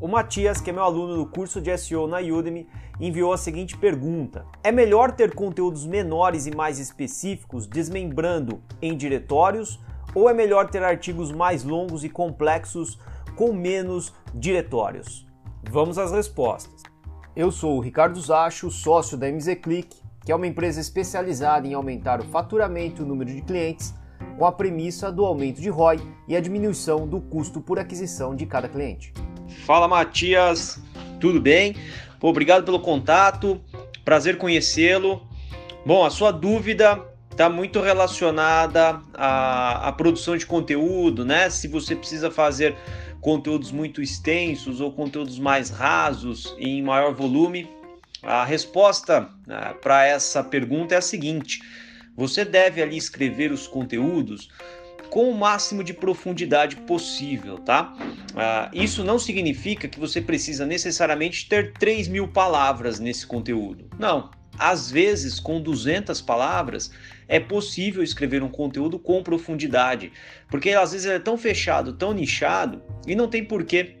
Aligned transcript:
O 0.00 0.08
Matias, 0.08 0.62
que 0.62 0.70
é 0.70 0.72
meu 0.72 0.82
aluno 0.82 1.14
no 1.14 1.26
curso 1.26 1.60
de 1.60 1.76
SEO 1.76 2.06
na 2.06 2.20
Udemy, 2.20 2.66
enviou 2.98 3.34
a 3.34 3.36
seguinte 3.36 3.76
pergunta: 3.76 4.46
É 4.64 4.72
melhor 4.72 5.12
ter 5.12 5.34
conteúdos 5.34 5.84
menores 5.84 6.46
e 6.46 6.56
mais 6.56 6.78
específicos, 6.78 7.66
desmembrando 7.66 8.62
em 8.80 8.96
diretórios, 8.96 9.78
ou 10.14 10.30
é 10.30 10.32
melhor 10.32 10.70
ter 10.70 10.82
artigos 10.82 11.30
mais 11.30 11.64
longos 11.64 12.02
e 12.02 12.08
complexos 12.08 12.98
com 13.36 13.52
menos 13.52 14.14
diretórios? 14.34 15.28
Vamos 15.70 15.98
às 15.98 16.12
respostas. 16.12 16.82
Eu 17.36 17.52
sou 17.52 17.76
o 17.76 17.80
Ricardo 17.80 18.18
Zacho, 18.18 18.70
sócio 18.70 19.18
da 19.18 19.28
MZClick, 19.28 20.00
que 20.24 20.32
é 20.32 20.34
uma 20.34 20.46
empresa 20.46 20.80
especializada 20.80 21.66
em 21.66 21.74
aumentar 21.74 22.20
o 22.20 22.24
faturamento 22.24 23.02
e 23.02 23.04
o 23.04 23.08
número 23.08 23.30
de 23.30 23.42
clientes 23.42 23.94
com 24.38 24.46
a 24.46 24.52
premissa 24.52 25.12
do 25.12 25.26
aumento 25.26 25.60
de 25.60 25.68
ROI 25.68 26.00
e 26.26 26.34
a 26.34 26.40
diminuição 26.40 27.06
do 27.06 27.20
custo 27.20 27.60
por 27.60 27.78
aquisição 27.78 28.34
de 28.34 28.46
cada 28.46 28.66
cliente. 28.68 29.12
Fala 29.50 29.86
Matias, 29.86 30.80
tudo 31.20 31.40
bem? 31.40 31.76
Pô, 32.18 32.28
obrigado 32.28 32.64
pelo 32.64 32.80
contato, 32.80 33.60
prazer 34.04 34.38
conhecê-lo. 34.38 35.26
Bom, 35.84 36.04
a 36.04 36.10
sua 36.10 36.30
dúvida 36.30 37.02
está 37.30 37.48
muito 37.48 37.80
relacionada 37.80 39.00
à, 39.14 39.88
à, 39.88 39.92
produção 39.92 40.36
de 40.36 40.46
conteúdo, 40.46 41.24
né? 41.24 41.48
Se 41.50 41.68
você 41.68 41.96
precisa 41.96 42.30
fazer 42.30 42.76
conteúdos 43.20 43.70
muito 43.70 44.02
extensos 44.02 44.80
ou 44.80 44.92
conteúdos 44.92 45.38
mais 45.38 45.70
rasos 45.70 46.54
em 46.58 46.82
maior 46.82 47.14
volume. 47.14 47.68
A 48.22 48.44
resposta 48.44 49.30
né, 49.46 49.74
para 49.80 50.06
essa 50.06 50.44
pergunta 50.44 50.94
é 50.94 50.98
a 50.98 51.02
seguinte: 51.02 51.60
você 52.16 52.44
deve 52.44 52.82
ali 52.82 52.96
escrever 52.96 53.52
os 53.52 53.66
conteúdos 53.66 54.50
com 55.10 55.28
o 55.28 55.36
máximo 55.36 55.82
de 55.82 55.92
profundidade 55.92 56.76
possível, 56.76 57.58
tá? 57.58 57.92
Ah, 58.34 58.70
isso 58.72 59.02
não 59.04 59.18
significa 59.18 59.88
que 59.88 59.98
você 59.98 60.20
precisa 60.20 60.64
necessariamente 60.64 61.48
ter 61.48 61.72
3 61.72 62.08
mil 62.08 62.28
palavras 62.28 63.00
nesse 63.00 63.26
conteúdo. 63.26 63.90
Não. 63.98 64.30
Às 64.58 64.90
vezes, 64.90 65.40
com 65.40 65.60
200 65.60 66.20
palavras, 66.20 66.90
é 67.26 67.40
possível 67.40 68.02
escrever 68.02 68.42
um 68.42 68.48
conteúdo 68.48 68.98
com 68.98 69.22
profundidade, 69.22 70.12
porque 70.48 70.70
às 70.70 70.92
vezes 70.92 71.06
é 71.06 71.18
tão 71.18 71.38
fechado, 71.38 71.94
tão 71.94 72.12
nichado, 72.12 72.82
e 73.06 73.14
não 73.14 73.26
tem 73.26 73.44
porquê 73.44 73.96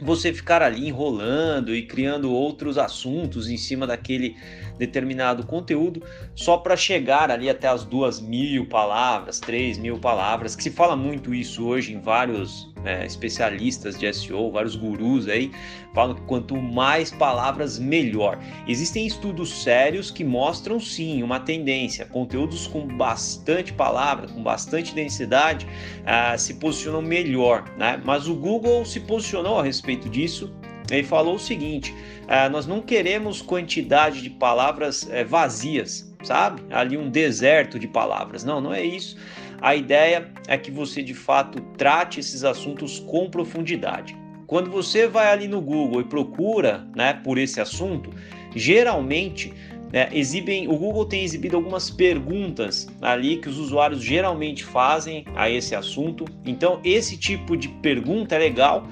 você 0.00 0.32
ficar 0.32 0.62
ali 0.62 0.86
enrolando 0.86 1.74
e 1.74 1.82
criando 1.82 2.32
outros 2.32 2.78
assuntos 2.78 3.48
em 3.48 3.56
cima 3.56 3.86
daquele 3.86 4.36
determinado 4.78 5.44
conteúdo 5.44 6.02
só 6.34 6.56
para 6.56 6.76
chegar 6.76 7.30
ali 7.30 7.50
até 7.50 7.68
as 7.68 7.84
duas 7.84 8.20
mil 8.20 8.66
palavras, 8.66 9.40
três 9.40 9.76
mil 9.76 9.98
palavras, 9.98 10.54
que 10.54 10.62
se 10.62 10.70
fala 10.70 10.96
muito 10.96 11.34
isso 11.34 11.66
hoje 11.66 11.92
em 11.92 12.00
vários 12.00 12.72
é, 12.84 13.04
especialistas 13.04 13.98
de 13.98 14.12
SEO, 14.12 14.50
vários 14.50 14.76
gurus 14.76 15.28
aí, 15.28 15.50
falam 15.94 16.14
que 16.14 16.22
quanto 16.22 16.56
mais 16.56 17.10
palavras, 17.10 17.78
melhor. 17.78 18.38
Existem 18.66 19.06
estudos 19.06 19.62
sérios 19.62 20.10
que 20.10 20.24
mostram 20.24 20.78
sim 20.78 21.22
uma 21.22 21.40
tendência, 21.40 22.06
conteúdos 22.06 22.66
com 22.66 22.86
bastante 22.86 23.72
palavra, 23.72 24.28
com 24.28 24.42
bastante 24.42 24.94
densidade, 24.94 25.66
uh, 25.66 26.38
se 26.38 26.54
posicionam 26.54 27.02
melhor, 27.02 27.64
né? 27.76 28.00
Mas 28.04 28.28
o 28.28 28.34
Google 28.34 28.84
se 28.84 29.00
posicionou 29.00 29.58
a 29.58 29.62
respeito 29.62 30.08
disso 30.08 30.52
ele 30.90 31.04
falou 31.04 31.34
o 31.34 31.38
seguinte: 31.38 31.94
ah, 32.26 32.48
nós 32.48 32.66
não 32.66 32.80
queremos 32.80 33.42
quantidade 33.42 34.22
de 34.22 34.30
palavras 34.30 35.08
é, 35.10 35.24
vazias, 35.24 36.14
sabe? 36.22 36.62
Ali 36.70 36.96
um 36.96 37.10
deserto 37.10 37.78
de 37.78 37.86
palavras. 37.86 38.44
Não, 38.44 38.60
não 38.60 38.72
é 38.72 38.82
isso. 38.82 39.16
A 39.60 39.74
ideia 39.74 40.30
é 40.46 40.56
que 40.56 40.70
você 40.70 41.02
de 41.02 41.14
fato 41.14 41.60
trate 41.76 42.20
esses 42.20 42.44
assuntos 42.44 43.00
com 43.00 43.28
profundidade. 43.28 44.16
Quando 44.46 44.70
você 44.70 45.06
vai 45.06 45.30
ali 45.30 45.46
no 45.46 45.60
Google 45.60 46.00
e 46.00 46.04
procura 46.04 46.86
né, 46.96 47.12
por 47.12 47.36
esse 47.36 47.60
assunto, 47.60 48.10
geralmente 48.54 49.52
é, 49.92 50.08
exibem, 50.12 50.68
o 50.68 50.76
Google 50.76 51.04
tem 51.06 51.24
exibido 51.24 51.56
algumas 51.56 51.90
perguntas 51.90 52.86
ali 53.00 53.38
que 53.38 53.48
os 53.48 53.58
usuários 53.58 54.02
geralmente 54.02 54.64
fazem 54.64 55.24
a 55.34 55.50
esse 55.50 55.74
assunto. 55.74 56.24
Então, 56.44 56.80
esse 56.84 57.16
tipo 57.16 57.56
de 57.56 57.68
pergunta 57.68 58.36
é 58.36 58.38
legal 58.38 58.86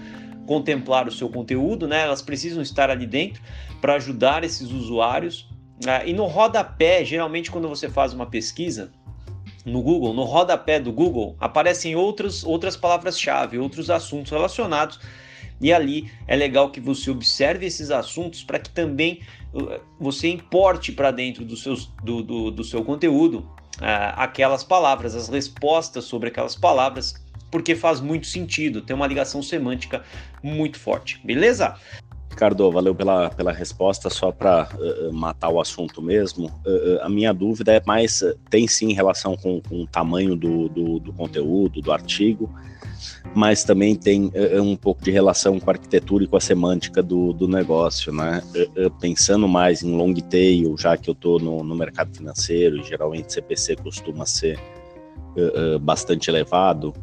contemplar 0.47 1.07
o 1.07 1.13
seu 1.13 1.29
conteúdo, 1.29 1.87
né? 1.87 2.03
Elas 2.03 2.23
precisam 2.23 2.63
estar 2.63 2.89
ali 2.89 3.07
dentro 3.07 3.43
para 3.81 3.95
ajudar 3.95 4.45
esses 4.45 4.71
usuários. 4.71 5.49
Uh, 5.85 6.07
e 6.07 6.13
no 6.15 6.25
rodapé, 6.25 7.05
geralmente 7.05 7.51
quando 7.51 7.69
você 7.69 7.91
faz 7.91 8.15
uma 8.15 8.27
pesquisa 8.27 8.91
no 9.65 9.83
Google, 9.83 10.15
no 10.15 10.23
rodapé 10.23 10.81
do 10.81 10.93
Google, 10.93 11.37
aparecem 11.39 11.95
outras, 11.97 12.45
outras 12.45 12.77
palavras-chave, 12.77 13.59
outros 13.59 13.91
assuntos 13.91 14.31
relacionados. 14.31 14.99
E 15.61 15.73
ali 15.73 16.11
é 16.27 16.37
legal 16.37 16.71
que 16.71 16.81
você 16.81 17.11
observe 17.11 17.67
esses 17.67 17.91
assuntos 17.91 18.45
para 18.45 18.59
que 18.59 18.71
também 18.71 19.21
uh, 19.53 19.81
você 19.99 20.29
importe 20.29 20.93
para 20.93 21.11
dentro 21.11 21.45
do, 21.45 21.57
seus, 21.57 21.87
do, 22.03 22.23
do, 22.23 22.51
do 22.51 22.65
seu 22.65 22.85
conteúdo 22.85 23.39
uh, 23.81 24.15
aquelas 24.17 24.63
palavras, 24.63 25.15
as 25.15 25.29
respostas 25.29 26.05
sobre 26.05 26.29
aquelas 26.29 26.55
palavras 26.55 27.15
porque 27.57 27.75
faz 27.75 28.03
muito 28.03 28.27
sentido, 28.27 28.83
tem 28.83 28.95
uma 28.95 29.07
ligação 29.07 29.43
semântica 29.43 30.03
muito 30.43 30.79
forte, 30.79 31.19
beleza? 31.25 31.75
Ricardo, 32.29 32.71
valeu 32.71 32.95
pela, 32.95 33.31
pela 33.31 33.51
resposta, 33.51 34.11
só 34.11 34.31
para 34.31 34.69
uh, 34.75 35.11
matar 35.11 35.49
o 35.49 35.59
assunto 35.59 36.03
mesmo. 36.03 36.49
Uh, 36.67 37.01
a 37.01 37.09
minha 37.09 37.33
dúvida 37.33 37.73
é 37.73 37.83
mais, 37.87 38.23
tem 38.51 38.69
sim 38.69 38.93
relação 38.93 39.39
com, 39.39 39.59
com 39.63 39.85
o 39.85 39.87
tamanho 39.87 40.37
do, 40.37 40.69
do, 40.69 41.01
do, 41.01 41.15
conteúdo, 41.15 41.81
do 41.81 41.91
artigo, 41.91 42.55
mas 43.35 43.65
também 43.65 43.97
tem 43.97 44.31
um 44.61 44.77
pouco 44.77 45.03
de 45.03 45.11
relação 45.11 45.59
com 45.59 45.71
a 45.71 45.73
arquitetura 45.73 46.25
e 46.25 46.27
com 46.27 46.37
a 46.37 46.41
semântica 46.41 47.03
do, 47.03 47.33
do 47.33 47.49
negócio, 47.49 48.13
né? 48.13 48.43
pensando 49.01 49.49
mais 49.49 49.83
em 49.83 49.97
long 49.97 50.13
tail, 50.13 50.77
já 50.77 50.95
que 50.95 51.09
eu 51.09 51.15
estou 51.15 51.41
no, 51.41 51.65
no 51.65 51.75
mercado 51.75 52.15
financeiro, 52.15 52.77
e 52.77 52.83
geralmente 52.83 53.33
CPC 53.33 53.77
costuma 53.77 54.27
ser 54.27 54.61
bastante 55.81 56.31
elevado, 56.31 56.95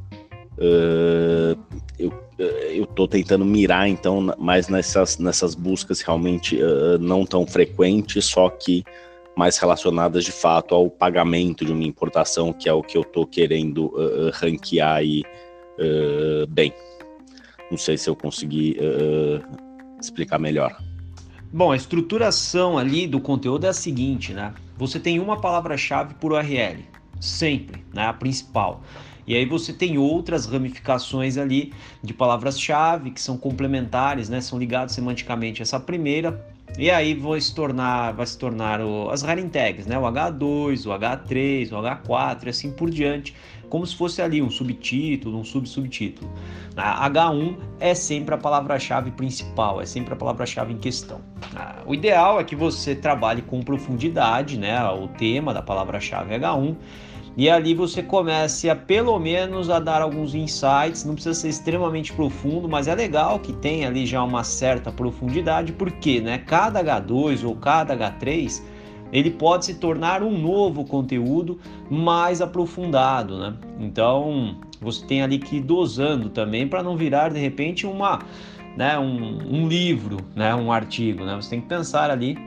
Uh, 0.58 1.60
eu 1.98 2.24
eu 2.38 2.84
estou 2.84 3.08
tentando 3.08 3.46
mirar 3.46 3.88
então 3.88 4.34
mais 4.40 4.68
nessas, 4.68 5.20
nessas 5.20 5.54
buscas 5.54 6.02
realmente 6.02 6.58
uh, 6.58 6.98
não 7.00 7.26
tão 7.26 7.46
frequentes, 7.46 8.26
só 8.26 8.50
que 8.50 8.84
mais 9.38 9.58
relacionadas 9.58 10.26
de 10.26 10.32
fato 10.32 10.74
ao 10.74 10.90
pagamento 10.90 11.64
de 11.64 11.72
uma 11.72 11.84
importação, 11.84 12.52
que 12.52 12.68
é 12.68 12.74
o 12.74 12.82
que 12.82 12.98
eu 12.98 13.04
estou 13.04 13.26
querendo 13.26 13.86
uh, 13.96 14.32
ranquear 14.34 14.98
aí 14.98 15.24
bem. 16.50 16.74
Não 17.72 17.78
sei 17.78 17.98
se 17.98 18.08
eu 18.10 18.16
consegui 18.16 18.78
explicar 20.00 20.38
melhor. 20.38 20.78
Bom, 21.52 21.72
a 21.72 21.76
estruturação 21.76 22.78
ali 22.78 23.08
do 23.08 23.20
conteúdo 23.20 23.66
é 23.66 23.70
a 23.70 23.74
seguinte, 23.74 24.34
né? 24.34 24.54
Você 24.78 25.00
tem 25.00 25.20
uma 25.20 25.40
palavra-chave 25.40 26.16
por 26.16 26.32
URL, 26.32 26.84
sempre, 27.20 27.84
né? 27.94 28.08
A 28.08 28.14
principal. 28.14 28.82
E 29.26 29.36
aí 29.36 29.46
você 29.46 29.72
tem 29.72 29.98
outras 29.98 30.46
ramificações 30.46 31.38
ali 31.38 31.74
de 32.02 32.14
palavras-chave 32.14 33.12
que 33.12 33.22
são 33.22 33.38
complementares, 33.38 34.30
né? 34.30 34.42
São 34.42 34.60
ligados 34.60 34.94
semanticamente 34.94 35.62
a 35.62 35.64
essa 35.64 35.80
primeira. 35.80 36.46
E 36.78 36.90
aí 36.90 37.14
vai 37.14 37.40
se 37.40 37.54
tornar, 37.54 38.14
vai 38.14 38.26
se 38.26 38.38
tornar 38.38 38.82
o, 38.82 39.10
as 39.12 39.22
running 39.22 39.50
tags, 39.50 39.86
né? 39.86 39.98
O 39.98 40.02
H2, 40.02 40.88
o 40.88 40.90
H3, 40.90 41.72
o 41.72 41.76
H4 41.76 42.46
e 42.46 42.50
assim 42.50 42.72
por 42.72 42.90
diante, 42.90 43.36
como 43.70 43.86
se 43.86 43.96
fosse 43.96 44.22
ali 44.22 44.42
um 44.42 44.50
subtítulo, 44.50 45.38
um 45.38 45.44
sub-subtítulo. 45.44 46.32
A 46.76 47.08
H1 47.10 47.58
é 47.80 47.94
sempre 47.94 48.34
a 48.34 48.38
palavra-chave 48.38 49.12
principal, 49.12 49.82
é 49.82 49.86
sempre 49.86 50.14
a 50.14 50.16
palavra-chave 50.16 50.74
em 50.74 50.78
questão. 50.78 51.22
Ah, 51.56 51.84
o 51.86 51.94
ideal 51.94 52.40
é 52.40 52.44
que 52.44 52.56
você 52.56 52.96
trabalhe 52.96 53.44
com 53.44 53.62
profundidade, 53.62 54.58
né? 54.58 54.84
O 54.90 55.08
tema 55.08 55.54
da 55.54 55.62
palavra-chave 55.62 56.34
H1 56.34 56.76
e 57.36 57.50
ali 57.50 57.74
você 57.74 58.04
comece 58.04 58.70
a 58.70 58.76
pelo 58.76 59.18
menos 59.20 59.70
a 59.70 59.80
dar 59.80 60.02
alguns 60.02 60.36
insights, 60.36 61.04
não 61.04 61.16
precisa 61.16 61.34
ser 61.34 61.50
extremamente 61.50 62.14
profundo, 62.14 62.70
mas 62.70 62.88
é 62.88 62.94
legal 62.94 63.40
que 63.40 63.52
tenha 63.54 63.88
ali 63.88 64.06
já 64.06 64.24
uma 64.24 64.44
certa 64.44 64.92
profundidade, 64.92 65.74
porque 65.74 66.22
né, 66.22 66.38
cada 66.38 66.84
H2 66.84 67.44
ou 67.44 67.56
cada 67.56 67.98
H3 67.98 68.62
ele 69.12 69.30
pode 69.30 69.66
se 69.66 69.76
tornar 69.76 70.24
um 70.24 70.38
novo 70.38 70.86
conteúdo 70.86 71.60
mais 71.90 72.42
aprofundado, 72.42 73.38
né? 73.38 73.54
Então 73.80 74.58
você 74.82 75.06
tem 75.06 75.22
ali 75.22 75.38
que 75.38 75.58
ir 75.58 75.62
dosando 75.62 76.30
também 76.30 76.68
para 76.68 76.82
não 76.84 76.98
virar 76.98 77.30
de 77.30 77.40
repente 77.40 77.86
uma, 77.86 78.20
né, 78.76 78.98
um, 78.98 79.38
um 79.56 79.68
livro, 79.68 80.18
né, 80.36 80.54
um 80.54 80.72
artigo, 80.72 81.24
né? 81.24 81.36
Você 81.36 81.52
tem 81.52 81.62
que 81.62 81.68
pensar 81.68 82.10
ali 82.10 82.38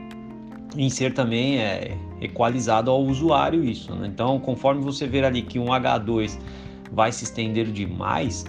em 0.75 0.89
ser 0.89 1.13
também 1.13 1.57
é, 1.57 1.97
equalizado 2.21 2.89
ao 2.89 3.01
usuário 3.03 3.63
isso. 3.63 3.93
Né? 3.95 4.07
Então, 4.07 4.39
conforme 4.39 4.81
você 4.81 5.07
ver 5.07 5.23
ali 5.23 5.41
que 5.41 5.59
um 5.59 5.67
H2 5.67 6.39
vai 6.91 7.11
se 7.11 7.23
estender 7.23 7.67
demais, 7.71 8.45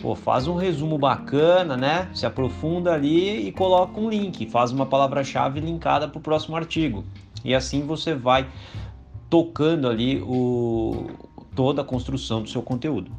pô, 0.00 0.14
faz 0.14 0.46
um 0.46 0.54
resumo 0.54 0.98
bacana, 0.98 1.76
né? 1.76 2.08
Se 2.14 2.26
aprofunda 2.26 2.92
ali 2.92 3.48
e 3.48 3.52
coloca 3.52 4.00
um 4.00 4.08
link, 4.08 4.46
faz 4.46 4.72
uma 4.72 4.86
palavra-chave 4.86 5.60
linkada 5.60 6.08
para 6.08 6.18
o 6.18 6.20
próximo 6.22 6.56
artigo. 6.56 7.04
E 7.44 7.54
assim 7.54 7.84
você 7.86 8.14
vai 8.14 8.46
tocando 9.28 9.88
ali 9.88 10.20
o, 10.20 11.06
toda 11.54 11.82
a 11.82 11.84
construção 11.84 12.42
do 12.42 12.48
seu 12.48 12.62
conteúdo. 12.62 13.10